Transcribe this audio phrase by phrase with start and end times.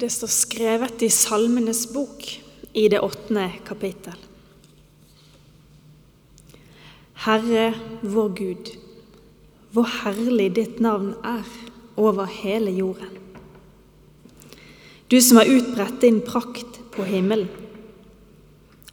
[0.00, 2.24] Det står skrevet i Salmenes bok
[2.72, 4.16] i det åttende kapittel.
[7.26, 8.70] Herre vår Gud,
[9.74, 11.44] hvor herlig ditt navn er
[12.00, 13.12] over hele jorden.
[15.10, 17.50] Du som har utbredt din prakt på himmelen.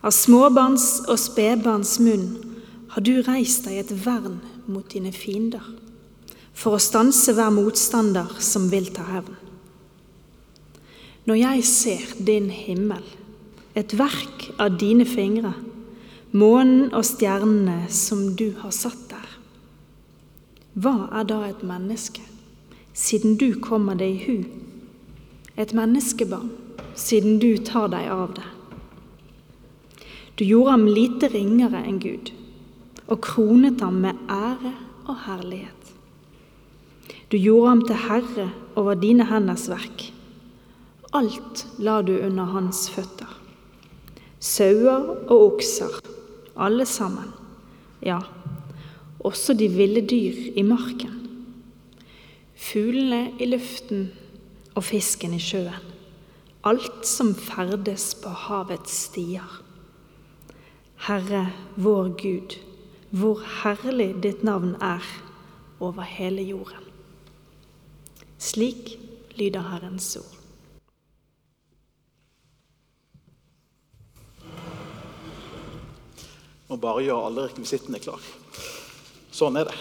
[0.03, 2.29] Av småbarns og spedbarns munn
[2.91, 5.63] har du reist deg et vern mot dine fiender,
[6.51, 9.46] for å stanse hver motstander som vil ta hevn.
[11.27, 13.03] Når jeg ser din himmel,
[13.75, 15.51] et verk av dine fingre,
[16.31, 19.33] månen og stjernene som du har satt der,
[20.79, 22.23] hva er da et menneske,
[22.95, 24.47] siden du kommer deg i hu?
[25.59, 26.47] Et menneskebarn,
[26.95, 28.47] siden du tar deg av det.
[30.39, 32.31] Du gjorde ham lite ringere enn Gud,
[33.11, 34.77] og kronet ham med ære
[35.09, 35.95] og herlighet.
[37.27, 40.13] Du gjorde ham til herre over dine henders verk
[41.15, 43.29] Alt la du under hans føtter.
[44.39, 45.99] Sauer og okser,
[46.59, 47.31] alle sammen.
[48.03, 48.19] Ja,
[49.19, 51.13] også de ville dyr i marken.
[52.57, 54.09] Fuglene i luften
[54.75, 55.93] og fisken i sjøen.
[56.67, 59.47] Alt som ferdes på havets stier.
[61.07, 61.45] Herre
[61.77, 62.57] vår Gud,
[63.15, 65.05] hvor herlig ditt navn er
[65.79, 66.83] over hele jorden.
[68.37, 68.97] Slik
[69.37, 70.36] lyder Herrens ord.
[76.77, 78.21] Må bare gjøre alle rekvisittene klar.
[79.33, 79.77] Sånn er det.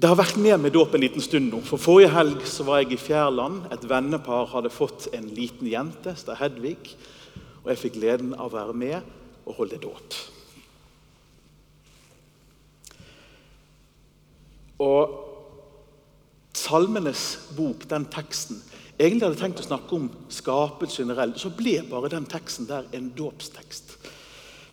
[0.00, 1.60] Det har vært med med dåp en liten stund nå.
[1.68, 3.66] For Forrige helg så var jeg i Fjærland.
[3.76, 6.94] Et vennepar hadde fått en liten jente, Stad Hedvig.
[7.60, 9.12] Og jeg fikk gleden av å være med
[9.44, 10.16] og holde dåp.
[14.80, 15.20] Og
[16.56, 18.64] Salmenes bok, den teksten,
[18.98, 21.38] Egentlig hadde jeg tenkt å snakke om skapelse generelt.
[21.40, 23.96] Så ble bare den teksten der en dåpstekst.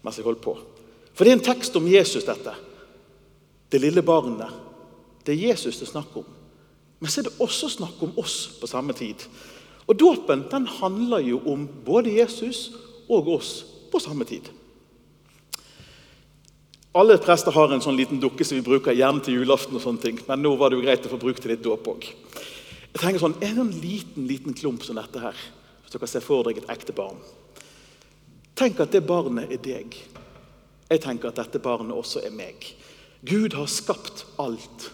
[0.02, 0.56] mens jeg holdt på.
[1.14, 2.54] For det er en tekst om Jesus, dette.
[3.70, 4.50] Det lille barnet.
[5.24, 6.26] Det er Jesus det er snakk om.
[7.00, 9.22] Men så er det også snakk om oss på samme tid.
[9.88, 12.72] Og Dåpen den handler jo om både Jesus
[13.10, 14.50] og oss på samme tid.
[16.94, 19.76] Alle prester har en sånn liten dukke som vi bruker gjerne til julaften.
[19.76, 21.88] og sånne ting, Men nå var det jo greit å få brukt til litt dåp
[21.88, 22.14] òg.
[22.92, 25.38] Jeg tenker sånn, En liten liten klump som dette her,
[25.82, 27.20] hvis dere ser for dere et ekte barn.
[28.56, 29.96] Tenk at det barnet er deg.
[30.92, 32.66] Jeg tenker at dette barnet også er meg.
[33.24, 34.92] Gud har skapt alt,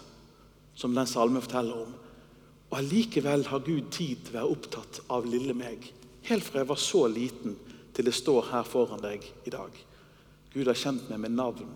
[0.78, 1.96] som den salmen forteller om.
[2.70, 5.90] Og Allikevel har Gud tid til å være opptatt av lille meg.
[6.28, 7.56] Helt fra jeg var så liten
[7.96, 9.72] til jeg står her foran deg i dag.
[10.54, 11.72] Gud har kjent meg med navn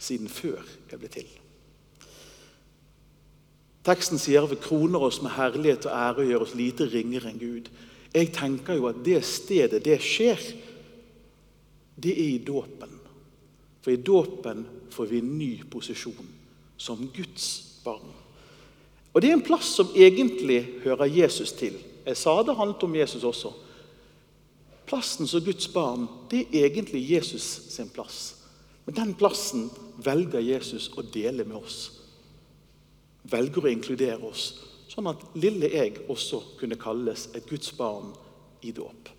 [0.00, 1.30] siden før jeg ble til.
[3.86, 7.40] Teksten sier vi kroner oss med herlighet og ære og gjør oss lite ringere enn
[7.40, 7.70] Gud.
[8.12, 10.40] Jeg tenker jo at det stedet det skjer,
[12.00, 12.92] det er i dåpen.
[13.80, 16.28] For i dåpen får vi en ny posisjon
[16.80, 17.46] som Guds
[17.84, 18.10] barn.
[19.12, 21.74] Og Det er en plass som egentlig hører Jesus til.
[22.06, 23.52] Jeg sa det handlet om Jesus også.
[24.86, 27.42] Plassen som Guds barn det er egentlig Jesus
[27.72, 28.36] sin plass.
[28.86, 29.70] Men den plassen
[30.04, 31.99] velger Jesus å dele med oss
[33.22, 34.52] velger å inkludere oss,
[34.90, 38.12] sånn at lille jeg også kunne kalles et Guds barn
[38.66, 39.10] i dåp.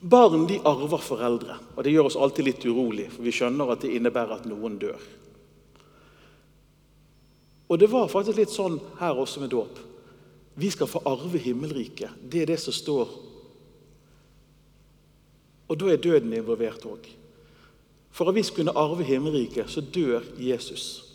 [0.00, 3.82] Barn de arver foreldre, og det gjør oss alltid litt urolig, for vi skjønner at
[3.84, 5.00] det innebærer at noen dør.
[7.70, 9.76] Og Det var faktisk litt sånn her også med dåp.
[10.58, 12.16] Vi skal få arve himmelriket.
[12.18, 13.12] Det er det som står.
[15.70, 17.06] Og da er døden involvert òg.
[18.10, 21.09] For at vi skal kunne arve himmelriket, så dør Jesus.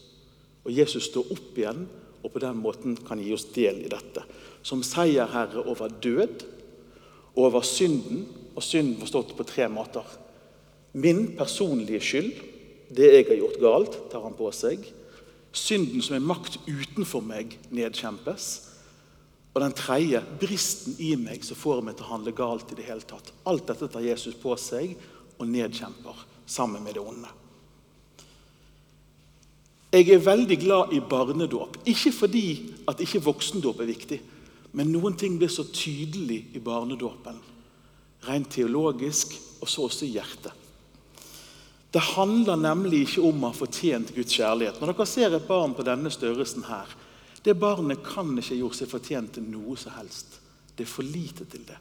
[0.65, 1.85] Og Jesus står opp igjen
[2.25, 4.23] og på den måten kan gi oss del i dette.
[4.65, 6.45] Som seierherre over død,
[7.37, 10.05] over synden, og synden forstått på tre måter.
[10.95, 12.31] Min personlige skyld,
[12.95, 14.87] det jeg har gjort galt, tar han på seg.
[15.55, 18.49] Synden som er makt utenfor meg, nedkjempes.
[19.53, 22.87] Og den tredje, bristen i meg som får meg til å handle galt i det
[22.89, 23.31] hele tatt.
[23.47, 24.95] Alt dette tar Jesus på seg
[25.37, 27.29] og nedkjemper sammen med det onde.
[29.95, 31.77] Jeg er veldig glad i barnedåp.
[31.87, 32.47] Ikke fordi
[32.89, 34.17] at ikke voksendåp er viktig,
[34.75, 37.37] men noen ting blir så tydelig i barnedåpen.
[38.27, 40.51] Rent teologisk, og så også i hjertet.
[41.95, 44.81] Det handler nemlig ikke om å ha fortjent Guds kjærlighet.
[44.81, 46.91] Når dere ser et barn på denne størrelsen her,
[47.45, 50.41] det barnet kan ikke ha gjort seg fortjent til noe som helst.
[50.75, 51.77] Det er for lite til det.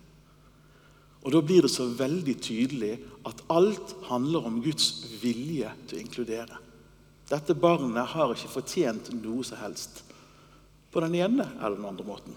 [1.24, 2.92] Og Da blir det så veldig tydelig
[3.26, 6.63] at alt handler om Guds vilje til å inkludere.
[7.34, 10.02] Dette barnet har ikke fortjent noe som helst.
[10.94, 12.34] på den ene eller den andre måten.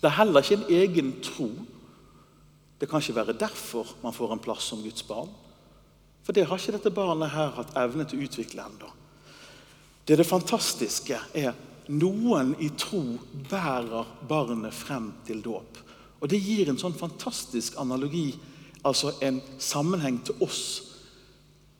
[0.00, 1.46] Det er heller ikke en egen tro.
[2.80, 5.30] Det kan ikke være derfor man får en plass som Guds barn.
[6.26, 8.90] For det har ikke dette barnet her hatt evne til å utvikle ennå.
[10.02, 11.54] Det, det fantastiske er
[11.86, 13.04] noen i tro
[13.46, 15.78] bærer barnet frem til dåp.
[16.18, 18.32] Og Det gir en sånn fantastisk analogi,
[18.82, 20.64] altså en sammenheng til oss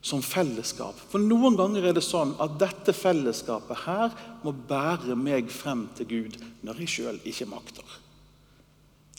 [0.07, 0.95] som fellesskap.
[1.11, 4.13] For noen ganger er det sånn at dette fellesskapet her
[4.45, 7.97] må bære meg frem til Gud når jeg sjøl ikke makter.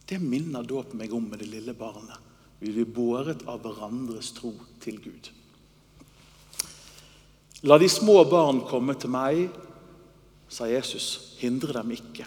[0.08, 2.16] Det minner dåpen meg om med det lille barnet.
[2.58, 5.28] Vi blir båret av hverandres tro til Gud.
[7.68, 9.48] La de små barn komme til meg,
[10.48, 11.36] sa Jesus.
[11.42, 12.24] Hindre dem ikke.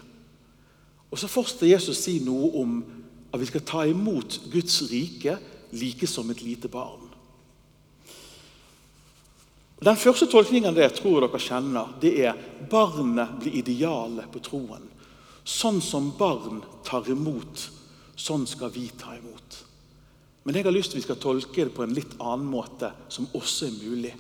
[1.09, 2.77] Og Så fortsetter Jesus si noe om
[3.31, 5.39] at vi skal ta imot Guds rike
[5.71, 7.10] like som et lite barn.
[9.81, 14.83] Den første tolkningen det det tror dere kjenner, det er barnet blir idealet på troen.
[15.41, 17.63] Sånn som barn tar imot,
[18.13, 19.57] sånn skal vi ta imot.
[20.45, 23.25] Men jeg har lyst til vi skal tolke det på en litt annen måte, som
[23.33, 24.11] også er mulig.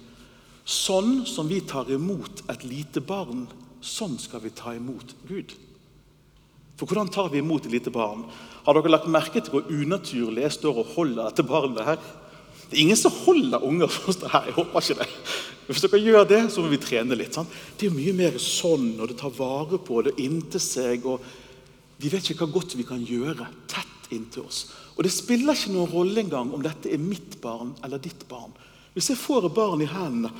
[0.65, 3.45] Sånn som vi tar imot et lite barn,
[3.81, 5.53] sånn skal vi ta imot Gud.
[6.73, 8.25] For hvordan tar vi imot et lite barn?
[8.65, 12.01] Har dere lagt merke til hvor unaturlig jeg står og holder dette barnet her?
[12.71, 14.45] Det er ingen som holder unger som står her.
[14.49, 15.09] jeg håper ikke det.
[15.71, 17.37] Hvis dere gjør det, så må vi trene litt.
[17.37, 17.51] Sant?
[17.79, 21.05] Det er mye mer sånn, og det tar vare på det inntil seg.
[21.07, 21.23] og
[22.01, 24.65] Vi vet ikke hva godt vi kan gjøre tett inntil oss.
[24.97, 28.51] Og Det spiller ikke noen rolle engang om dette er mitt barn eller ditt barn.
[28.93, 30.33] Hvis jeg får et barn i hendene,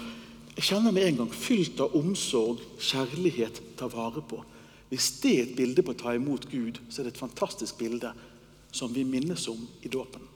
[0.57, 4.41] jeg kjenner med en gang fylt av omsorg, kjærlighet, ta vare på.
[4.91, 7.79] Hvis det er et bilde på å ta imot Gud, så er det et fantastisk
[7.79, 8.11] bilde
[8.75, 10.27] som vi minnes om i dåpen.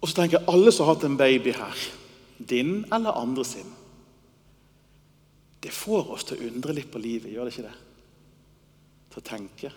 [0.00, 1.84] Og så tenker jeg alle som har hatt en baby her,
[2.38, 3.68] din eller andre sin
[5.60, 7.78] Det får oss til å undre litt på livet, gjør det ikke det?
[9.12, 9.70] Til å tenke.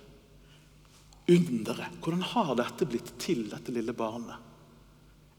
[1.33, 1.97] Underet.
[1.99, 4.39] Hvordan har dette blitt til, dette lille barnet?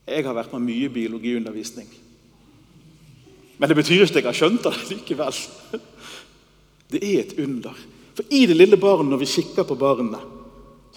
[0.05, 1.89] Jeg har vært med mye biologiundervisning.
[3.57, 5.39] Men det betyr ikke at jeg har skjønt det likevel.
[6.93, 7.79] Det er et under.
[8.15, 10.33] For i det lille barnet, når vi kikker på barnet?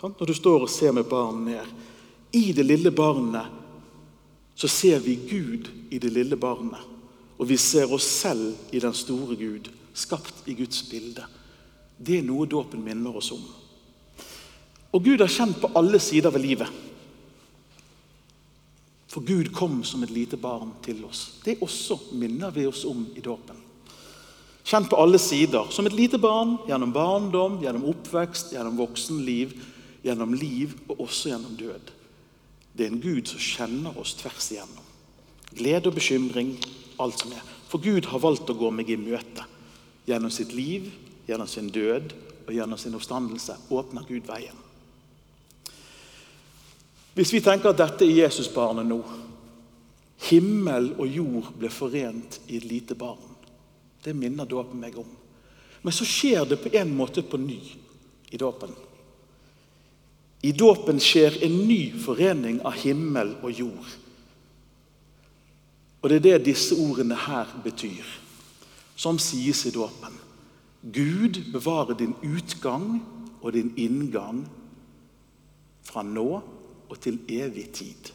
[0.01, 3.47] Når du står og ser med barnet ned I det lille barnet
[4.57, 6.81] så ser vi Gud i det lille barnet.
[7.37, 11.25] Og vi ser oss selv i den store Gud, skapt i Guds bilde.
[11.97, 13.43] Det er noe dåpen minner oss om.
[14.97, 16.71] Og Gud er kjent på alle sider ved livet.
[19.07, 21.37] For Gud kom som et lite barn til oss.
[21.45, 23.61] Det også minner vi oss om i dåpen.
[24.67, 25.69] Kjent på alle sider.
[25.71, 29.53] Som et lite barn, gjennom barndom, gjennom oppvekst, gjennom voksenliv,
[30.03, 31.93] gjennom liv og også gjennom død.
[32.77, 34.85] Det er en Gud som kjenner oss tvers igjennom.
[35.57, 36.53] Glede og bekymring,
[37.01, 37.43] alt som er.
[37.67, 39.45] For Gud har valgt å gå meg i møte.
[40.07, 40.91] Gjennom sitt liv,
[41.27, 42.13] gjennom sin død
[42.45, 44.65] og gjennom sin oppstandelse åpner Gud veien.
[47.17, 49.01] Hvis vi tenker at dette er Jesusbarnet nå
[50.27, 53.21] Himmel og jord ble forent i et lite barn.
[54.03, 55.09] Det minner dåpen meg om.
[55.81, 57.59] Men så skjer det på en måte på ny
[58.33, 58.73] i dåpen.
[60.41, 63.95] I dåpen skjer en ny forening av himmel og jord.
[66.01, 68.05] Og Det er det disse ordene her betyr,
[68.95, 70.13] som sies i dåpen.
[70.81, 73.01] Gud bevarer din utgang
[73.41, 74.45] og din inngang
[75.83, 76.29] fra nå
[76.87, 78.11] og til evig tid.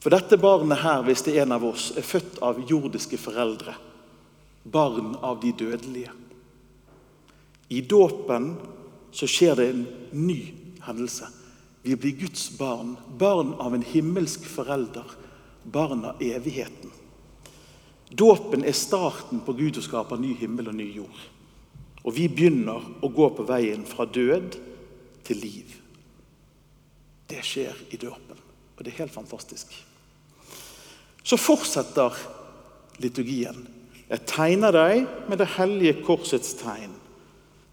[0.00, 3.74] For dette barnet her, hvis det er en av oss, er født av jordiske foreldre.
[4.64, 6.12] Barn av de dødelige.
[7.70, 8.54] I dåpen
[9.12, 10.38] så skjer det en ny
[10.84, 11.28] hendelse.
[11.82, 15.04] Vi blir Guds barn, barn av en himmelsk forelder,
[15.64, 16.92] barn av evigheten.
[18.10, 21.20] Dåpen er starten på Gud å skape ny himmel og ny jord.
[22.02, 24.56] Og vi begynner å gå på veien fra død
[25.24, 25.76] til liv.
[27.30, 28.38] Det skjer i dåpen,
[28.76, 29.72] og det er helt fantastisk.
[31.22, 32.16] Så fortsetter
[33.00, 33.62] liturgien.
[34.10, 36.99] Jeg tegner deg med det hellige korsets tegn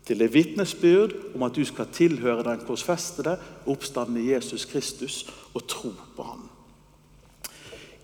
[0.08, 3.36] til det vitnesbyrd om at du skal tilhøre den korsfestede,
[3.68, 6.46] oppstandende Jesus Kristus og tro på ham.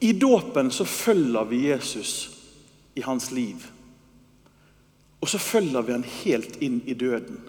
[0.03, 2.31] I dåpen så følger vi Jesus
[2.95, 3.63] i hans liv.
[5.21, 7.39] Og så følger vi han helt inn i døden.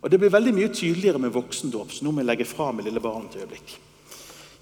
[0.00, 1.92] Og Det blir veldig mye tydeligere med voksendåp.
[1.92, 3.80] så nå må jeg legge fra meg lille barnet et øyeblikk.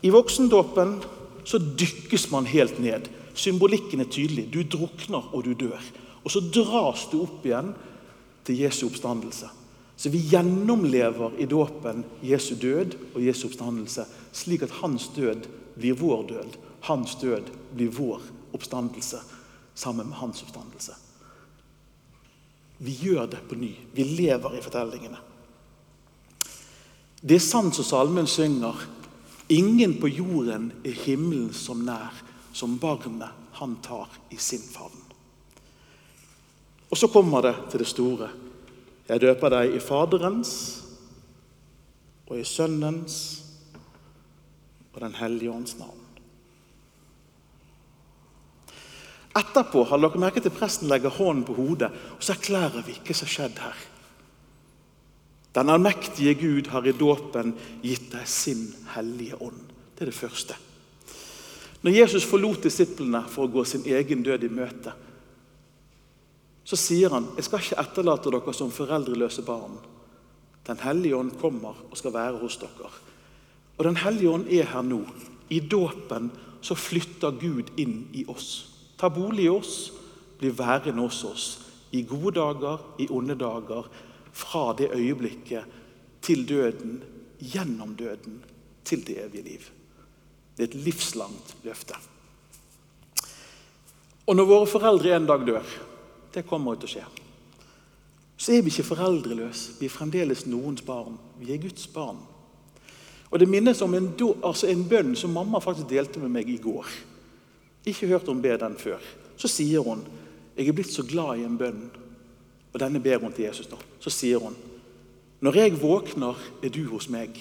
[0.03, 1.03] I voksendåpen
[1.45, 3.09] så dykkes man helt ned.
[3.35, 4.49] Symbolikken er tydelig.
[4.55, 5.83] Du drukner og du dør.
[6.25, 7.75] Og så dras du opp igjen
[8.49, 9.51] til Jesu oppstandelse.
[9.99, 15.99] Så vi gjennomlever i dåpen Jesu død og Jesu oppstandelse, slik at hans død blir
[15.99, 16.57] vår død.
[16.89, 18.23] Hans død blir vår
[18.57, 19.21] oppstandelse.
[19.79, 20.95] sammen med hans oppstandelse.
[22.79, 23.71] Vi gjør det på ny.
[23.95, 25.19] Vi lever i fortellingene.
[27.23, 28.75] Det er sant som salmen synger.
[29.49, 32.11] Ingen på jorden er himmelen som nær,
[32.53, 35.08] som barnet han tar i sin favn.
[36.89, 38.31] Og så kommer det til det store.
[39.09, 40.53] Jeg døper deg i Faderens
[42.29, 43.19] og i Sønnens
[44.93, 46.05] og Den hellige ånds navn.
[49.39, 53.15] Etterpå har dere merket til presten legger hånden på hodet, og så erklærer vi hva
[53.15, 53.85] som har skjedd her.
[55.55, 59.61] Den allmektige Gud har i dåpen gitt deg sin hellige ånd.
[59.95, 60.57] Det er det første.
[61.83, 64.95] Når Jesus forlot disiplene for å gå sin egen død i møte,
[66.69, 69.79] så sier han jeg skal ikke etterlate dere som foreldreløse barn.
[70.69, 72.91] Den hellige ånd kommer og skal være hos dere.
[73.79, 75.01] Og Den hellige ånd er her nå.
[75.49, 76.29] I dåpen
[76.61, 78.67] så flytter Gud inn i oss.
[79.01, 79.93] Ta bolig i oss,
[80.39, 81.47] blir værende hos oss.
[81.95, 83.89] I gode dager, i onde dager.
[84.33, 85.65] Fra det øyeblikket
[86.21, 87.01] til døden,
[87.41, 88.43] gjennom døden,
[88.85, 89.69] til det evige liv.
[90.57, 91.97] Det er et livslangt løfte.
[94.27, 95.79] Og når våre foreldre en dag dør,
[96.39, 97.05] det kommer til å skje,
[98.39, 99.75] så er vi ikke foreldreløse.
[99.81, 101.17] Vi er fremdeles noens barn.
[101.41, 102.21] Vi er Guds barn.
[103.31, 104.13] Og Det minnes om en,
[104.45, 106.87] altså en bønn som mamma faktisk delte med meg i går.
[107.87, 109.03] Ikke hørt hun be den før.
[109.37, 110.07] Så sier hun
[110.59, 111.85] jeg er blitt så glad i en bønn,
[112.73, 113.69] og denne ber hun til Jesus.
[113.71, 113.79] nå.
[114.01, 114.57] Så sier hun
[115.41, 117.37] når jeg våkner, er du hos meg.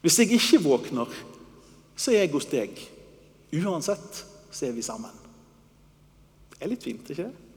[0.00, 1.10] Hvis jeg ikke våkner,
[1.96, 2.78] så er jeg hos deg.
[3.52, 5.12] Uansett så er vi sammen.
[6.48, 7.51] Det er litt fint, ikke det?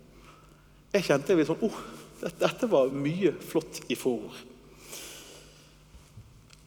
[0.95, 1.79] Jeg kjente litt sånn oh,
[2.23, 4.35] dette var mye flott i forord.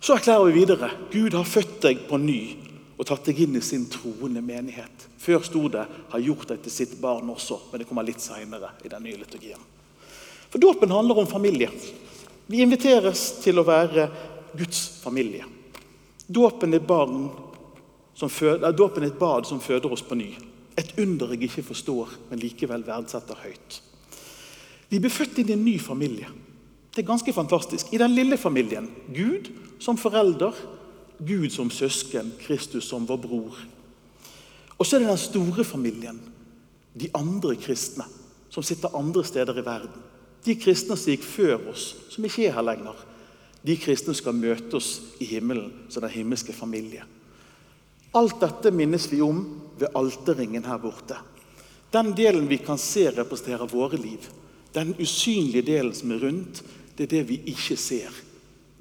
[0.00, 0.90] Så erklærer vi videre.
[1.10, 2.42] Gud har født deg på ny
[2.98, 5.06] og tatt deg inn i sin troende menighet.
[5.18, 8.70] Før sto det 'har gjort deg til sitt barn' også, men det kommer litt seinere
[8.84, 9.60] i den nye liturgien.
[10.50, 11.70] For Dåpen handler om familie.
[12.46, 14.10] Vi inviteres til å være
[14.56, 15.44] Guds familie.
[16.26, 16.80] Dåpen er,
[18.28, 20.34] føder, dåpen er et bad som føder oss på ny.
[20.76, 23.82] Et under jeg ikke forstår, men likevel verdsetter høyt.
[24.88, 26.28] Vi blir født inn i en ny familie.
[26.94, 27.92] Det er ganske fantastisk.
[27.92, 30.56] I den lille familien Gud som forelder,
[31.18, 33.58] Gud som søsken, Kristus som vår bror.
[34.78, 36.20] Og så er det den store familien,
[36.94, 38.06] de andre kristne,
[38.50, 40.02] som sitter andre steder i verden.
[40.46, 42.98] De kristne som gikk før oss, som ikke er her lenger.
[43.66, 47.04] De kristne skal møte oss i himmelen som den himmelske familie.
[48.16, 49.42] Alt dette minnes vi om
[49.78, 51.18] ved alterringen her borte.
[51.92, 54.24] Den delen vi kan se representerer våre liv.
[54.74, 56.62] Den usynlige delen som er rundt,
[56.96, 58.12] det er det vi ikke ser.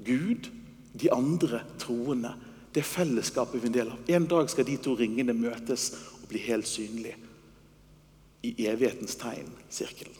[0.05, 0.49] Gud
[0.97, 2.33] de andre troende,
[2.73, 4.11] det fellesskapet vi er en del av.
[4.17, 5.91] En dag skal de to ringene møtes
[6.21, 7.17] og bli helt synlige
[8.45, 10.15] i evighetens tegn, sirkelen.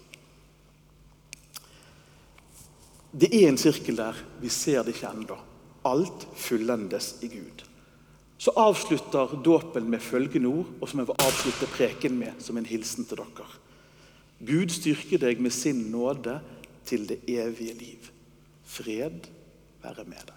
[3.18, 4.18] Det er en sirkel der.
[4.42, 5.38] Vi ser det ikke ennå.
[5.88, 7.64] Alt fullendes i Gud.
[8.38, 12.68] Så avslutter dåpen med følgende ord, og som jeg vil avslutte preken med som en
[12.68, 13.48] hilsen til dere.
[14.40, 16.40] Gud styrker deg med sin nåde
[16.86, 18.10] til det evige liv.
[18.68, 19.30] Fred
[19.82, 20.37] være med deg.